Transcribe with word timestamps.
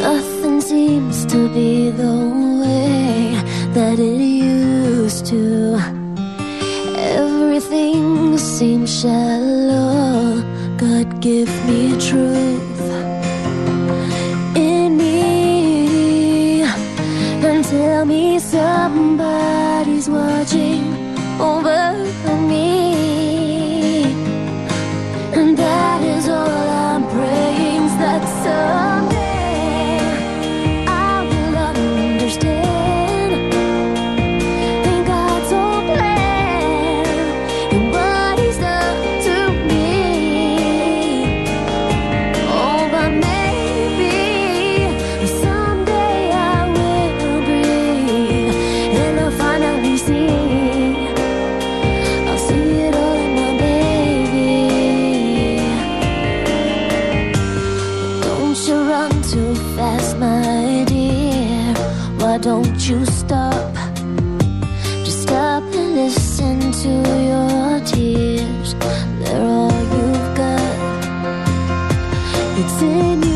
Nothing 0.00 0.60
seems 0.60 1.26
to 1.26 1.48
be 1.54 1.90
the 1.90 2.16
way 2.62 3.36
that 3.74 3.98
it 3.98 4.20
used 4.20 5.26
to. 5.26 5.76
Everything 6.96 8.38
seems 8.38 9.00
shallow. 9.00 10.42
God, 10.78 11.20
give 11.20 11.50
me 11.66 11.92
truth. 11.98 12.89
somebody's 18.40 20.08
watching 20.08 20.82
over. 21.40 22.39
fast, 59.76 60.16
my 60.18 60.84
dear. 60.86 61.74
Why 62.18 62.38
don't 62.38 62.78
you 62.88 63.04
stop? 63.06 63.74
Just 65.04 65.22
stop 65.22 65.62
and 65.62 65.94
listen 65.96 66.72
to 66.82 66.92
your 67.30 67.80
tears. 67.84 68.74
They're 69.18 69.46
all 69.46 69.80
you've 69.96 70.28
got. 70.36 70.76
It's 72.60 72.82
in 72.82 73.22
you. 73.22 73.30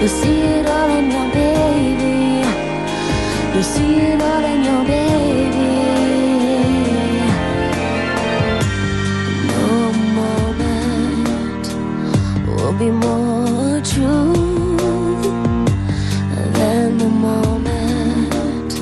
You 0.00 0.08
see 0.08 0.40
it 0.40 0.66
all 0.66 0.88
in 0.98 1.10
your 1.10 1.28
baby. 1.30 2.40
You 3.54 3.62
see 3.62 3.96
it 3.96 4.22
all 4.22 4.44
in 4.52 4.64
your 4.64 4.82
baby. 4.86 5.72
No 9.52 9.92
moment 10.20 11.66
will 12.46 12.72
be 12.78 12.90
more 12.90 13.80
true 13.82 14.78
than 16.54 16.96
the 16.96 17.10
moment 17.28 18.72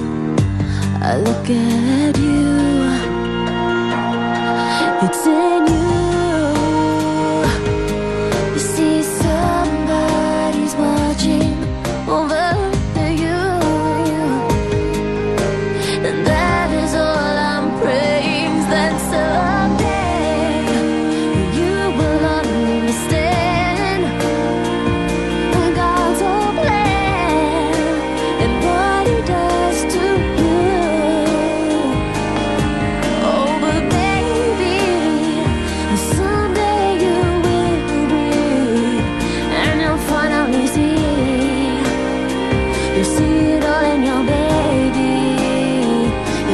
I 1.02 1.16
look 1.16 1.50
at 1.50 2.16
you. 2.16 2.46
It's 5.02 5.24
take. 5.24 5.57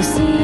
see 0.04 0.43